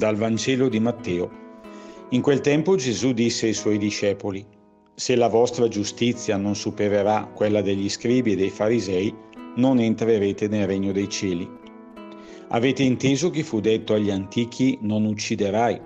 Dal 0.00 0.16
Vangelo 0.16 0.70
di 0.70 0.80
Matteo. 0.80 1.30
In 2.12 2.22
quel 2.22 2.40
tempo 2.40 2.74
Gesù 2.74 3.12
disse 3.12 3.48
ai 3.48 3.52
suoi 3.52 3.76
discepoli, 3.76 4.42
Se 4.94 5.14
la 5.14 5.28
vostra 5.28 5.68
giustizia 5.68 6.38
non 6.38 6.56
supererà 6.56 7.30
quella 7.34 7.60
degli 7.60 7.90
scribi 7.90 8.32
e 8.32 8.36
dei 8.36 8.48
farisei, 8.48 9.14
non 9.56 9.78
entrerete 9.78 10.48
nel 10.48 10.66
regno 10.66 10.90
dei 10.92 11.06
cieli. 11.06 11.46
Avete 12.48 12.82
inteso 12.82 13.28
che 13.28 13.42
fu 13.42 13.60
detto 13.60 13.92
agli 13.92 14.10
antichi 14.10 14.78
non 14.80 15.04
ucciderai. 15.04 15.78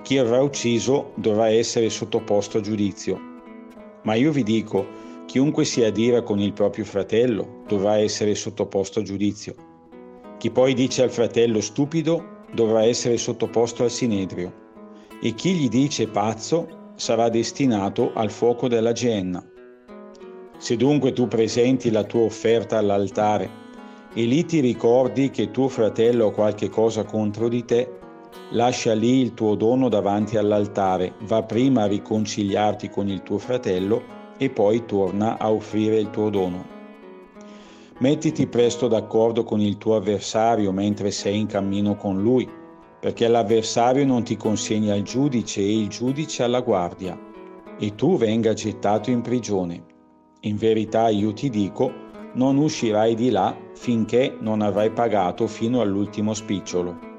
Chi 0.00 0.16
avrà 0.16 0.40
ucciso 0.40 1.12
dovrà 1.16 1.50
essere 1.50 1.90
sottoposto 1.90 2.56
a 2.56 2.62
giudizio. 2.62 3.20
Ma 4.04 4.14
io 4.14 4.32
vi 4.32 4.42
dico, 4.42 4.86
chiunque 5.26 5.66
si 5.66 5.84
adira 5.84 6.22
con 6.22 6.38
il 6.38 6.54
proprio 6.54 6.86
fratello 6.86 7.62
dovrà 7.68 7.98
essere 7.98 8.34
sottoposto 8.34 9.00
a 9.00 9.02
giudizio. 9.02 9.54
Chi 10.38 10.50
poi 10.50 10.72
dice 10.72 11.02
al 11.02 11.10
fratello 11.10 11.60
stupido 11.60 12.32
dovrà 12.54 12.84
essere 12.84 13.16
sottoposto 13.16 13.82
al 13.82 13.90
sinedrio 13.90 14.62
e 15.20 15.34
chi 15.34 15.54
gli 15.54 15.68
dice 15.68 16.06
pazzo 16.06 16.92
sarà 16.94 17.28
destinato 17.28 18.12
al 18.14 18.30
fuoco 18.30 18.68
della 18.68 18.92
genna. 18.92 19.44
Se 20.56 20.76
dunque 20.76 21.12
tu 21.12 21.26
presenti 21.26 21.90
la 21.90 22.04
tua 22.04 22.22
offerta 22.22 22.78
all'altare 22.78 23.62
e 24.14 24.24
lì 24.24 24.44
ti 24.44 24.60
ricordi 24.60 25.30
che 25.30 25.50
tuo 25.50 25.68
fratello 25.68 26.28
ha 26.28 26.32
qualche 26.32 26.68
cosa 26.68 27.04
contro 27.04 27.48
di 27.48 27.64
te, 27.64 27.98
lascia 28.50 28.94
lì 28.94 29.20
il 29.20 29.34
tuo 29.34 29.56
dono 29.56 29.88
davanti 29.88 30.36
all'altare, 30.36 31.14
va 31.22 31.42
prima 31.42 31.82
a 31.82 31.88
riconciliarti 31.88 32.88
con 32.88 33.08
il 33.08 33.22
tuo 33.22 33.38
fratello 33.38 34.22
e 34.38 34.50
poi 34.50 34.84
torna 34.84 35.38
a 35.38 35.50
offrire 35.50 35.98
il 35.98 36.10
tuo 36.10 36.30
dono. 36.30 36.73
Mettiti 37.98 38.48
presto 38.48 38.88
d'accordo 38.88 39.44
con 39.44 39.60
il 39.60 39.78
tuo 39.78 39.94
avversario 39.94 40.72
mentre 40.72 41.12
sei 41.12 41.38
in 41.38 41.46
cammino 41.46 41.94
con 41.94 42.20
lui, 42.20 42.48
perché 42.98 43.28
l'avversario 43.28 44.04
non 44.04 44.24
ti 44.24 44.36
consegna 44.36 44.94
al 44.94 45.02
giudice 45.02 45.60
e 45.60 45.78
il 45.78 45.88
giudice 45.88 46.42
alla 46.42 46.60
guardia, 46.60 47.16
e 47.78 47.94
tu 47.94 48.16
venga 48.16 48.52
gettato 48.52 49.10
in 49.10 49.20
prigione. 49.20 49.84
In 50.40 50.56
verità 50.56 51.08
io 51.08 51.32
ti 51.32 51.48
dico, 51.48 51.92
non 52.32 52.56
uscirai 52.56 53.14
di 53.14 53.30
là 53.30 53.56
finché 53.74 54.36
non 54.40 54.60
avrai 54.60 54.90
pagato 54.90 55.46
fino 55.46 55.80
all'ultimo 55.80 56.34
spicciolo. 56.34 57.13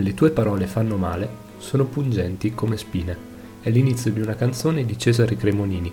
Le 0.00 0.14
tue 0.14 0.30
parole 0.30 0.66
fanno 0.66 0.96
male, 0.96 1.28
sono 1.58 1.84
pungenti 1.84 2.54
come 2.54 2.78
spine. 2.78 3.14
È 3.60 3.68
l'inizio 3.68 4.10
di 4.10 4.22
una 4.22 4.34
canzone 4.34 4.86
di 4.86 4.96
Cesare 4.96 5.36
Cremonini. 5.36 5.92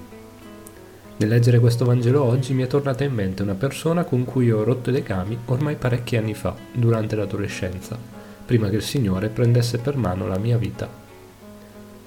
Nel 1.17 1.29
leggere 1.29 1.59
questo 1.59 1.83
Vangelo 1.83 2.23
oggi 2.23 2.53
mi 2.53 2.63
è 2.63 2.67
tornata 2.67 3.03
in 3.03 3.13
mente 3.13 3.43
una 3.43 3.55
persona 3.55 4.05
con 4.05 4.23
cui 4.23 4.49
ho 4.49 4.63
rotto 4.63 4.91
i 4.91 4.93
legami 4.93 5.37
ormai 5.47 5.75
parecchi 5.75 6.15
anni 6.15 6.33
fa, 6.33 6.55
durante 6.71 7.17
l'adolescenza, 7.17 7.99
prima 8.45 8.69
che 8.69 8.77
il 8.77 8.81
Signore 8.81 9.27
prendesse 9.27 9.77
per 9.77 9.97
mano 9.97 10.25
la 10.25 10.37
mia 10.37 10.57
vita. 10.57 10.87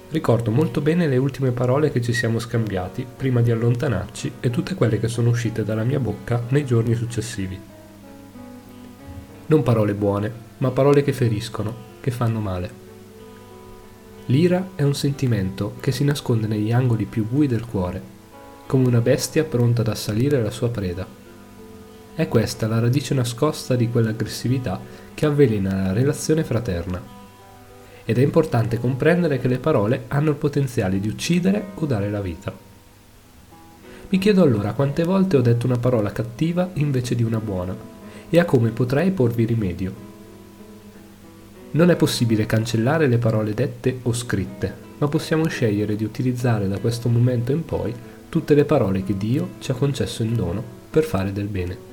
Ricordo 0.09 0.49
molto 0.49 0.81
bene 0.81 1.07
le 1.07 1.17
ultime 1.17 1.51
parole 1.51 1.91
che 1.91 2.01
ci 2.01 2.13
siamo 2.13 2.39
scambiati 2.39 3.05
prima 3.15 3.41
di 3.41 3.51
allontanarci 3.51 4.31
e 4.39 4.49
tutte 4.49 4.73
quelle 4.73 4.99
che 4.99 5.07
sono 5.07 5.29
uscite 5.29 5.63
dalla 5.63 5.83
mia 5.83 5.99
bocca 5.99 6.41
nei 6.47 6.65
giorni 6.65 6.95
successivi. 6.95 7.59
Non 9.45 9.61
parole 9.61 9.93
buone, 9.93 10.49
ma 10.57 10.71
parole 10.71 11.03
che 11.03 11.13
feriscono, 11.13 11.89
che 12.01 12.11
fanno 12.11 12.39
male. 12.39 12.81
L'ira 14.25 14.71
è 14.75 14.83
un 14.83 14.93
sentimento 14.93 15.75
che 15.79 15.91
si 15.91 16.03
nasconde 16.03 16.47
negli 16.47 16.71
angoli 16.71 17.05
più 17.05 17.27
bui 17.27 17.47
del 17.47 17.65
cuore, 17.65 18.01
come 18.65 18.87
una 18.87 19.01
bestia 19.01 19.43
pronta 19.43 19.81
ad 19.81 19.87
assalire 19.87 20.41
la 20.41 20.51
sua 20.51 20.69
preda. 20.69 21.05
È 22.13 22.27
questa 22.27 22.67
la 22.67 22.79
radice 22.79 23.13
nascosta 23.13 23.75
di 23.75 23.89
quell'aggressività 23.89 24.79
che 25.13 25.25
avvelena 25.25 25.87
la 25.87 25.93
relazione 25.93 26.43
fraterna. 26.43 27.01
Ed 28.03 28.17
è 28.17 28.21
importante 28.21 28.79
comprendere 28.79 29.39
che 29.39 29.47
le 29.47 29.59
parole 29.59 30.05
hanno 30.07 30.29
il 30.29 30.35
potenziale 30.35 30.99
di 30.99 31.07
uccidere 31.07 31.67
o 31.75 31.85
dare 31.85 32.09
la 32.09 32.21
vita. 32.21 32.53
Mi 34.09 34.17
chiedo 34.17 34.43
allora 34.43 34.73
quante 34.73 35.03
volte 35.03 35.37
ho 35.37 35.41
detto 35.41 35.65
una 35.65 35.77
parola 35.77 36.11
cattiva 36.11 36.69
invece 36.73 37.15
di 37.15 37.23
una 37.23 37.39
buona 37.39 37.75
e 38.29 38.39
a 38.39 38.45
come 38.45 38.69
potrei 38.69 39.11
porvi 39.11 39.45
rimedio. 39.45 40.10
Non 41.73 41.89
è 41.89 41.95
possibile 41.95 42.45
cancellare 42.45 43.07
le 43.07 43.17
parole 43.17 43.53
dette 43.53 43.99
o 44.03 44.11
scritte, 44.11 44.73
ma 44.97 45.07
possiamo 45.07 45.47
scegliere 45.47 45.95
di 45.95 46.03
utilizzare 46.03 46.67
da 46.67 46.79
questo 46.79 47.07
momento 47.07 47.53
in 47.53 47.63
poi 47.63 47.93
tutte 48.27 48.53
le 48.53 48.65
parole 48.65 49.03
che 49.03 49.15
Dio 49.15 49.51
ci 49.59 49.71
ha 49.71 49.75
concesso 49.75 50.21
in 50.21 50.35
dono 50.35 50.61
per 50.89 51.03
fare 51.03 51.31
del 51.31 51.47
bene. 51.47 51.89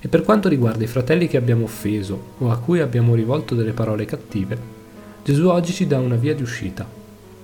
E 0.00 0.08
per 0.08 0.22
quanto 0.22 0.48
riguarda 0.48 0.82
i 0.82 0.88
fratelli 0.88 1.28
che 1.28 1.36
abbiamo 1.36 1.62
offeso 1.62 2.34
o 2.38 2.50
a 2.50 2.58
cui 2.58 2.80
abbiamo 2.80 3.14
rivolto 3.14 3.54
delle 3.54 3.72
parole 3.72 4.04
cattive, 4.04 4.58
Gesù 5.22 5.46
oggi 5.46 5.72
ci 5.72 5.86
dà 5.86 6.00
una 6.00 6.16
via 6.16 6.34
di 6.34 6.42
uscita. 6.42 6.84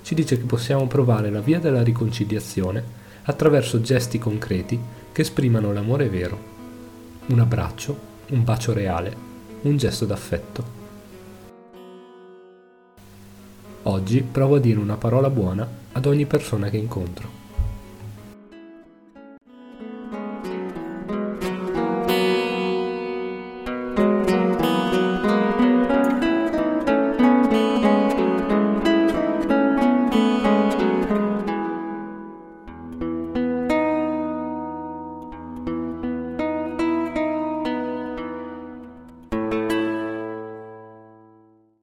Ci 0.03 0.15
dice 0.17 0.39
che 0.39 0.45
possiamo 0.45 0.89
provare 0.89 1.31
la 1.31 1.41
via 1.41 1.61
della 1.61 1.85
riconciliazione 1.85 2.83
attraverso 3.23 3.81
gesti 3.81 4.19
concreti 4.19 4.79
che 5.13 5.23
esprimano 5.23 5.73
l'amore 5.73 6.09
vero. 6.09 6.37
Un 7.27 7.39
abbraccio, 7.39 7.97
un 8.31 8.43
bacio 8.43 8.73
reale, 8.73 9.28
un 9.63 9.77
gesto 9.77 10.05
d'affetto. 10.05 10.77
Oggi 13.85 14.23
provo 14.23 14.57
a 14.57 14.61
dire 14.61 14.79
una 14.79 14.97
parola 14.97 15.31
buona 15.31 15.67
ad 15.93 16.07
ogni 16.07 16.27
persona 16.27 16.69
che 16.69 16.77
incontro. 16.77 17.48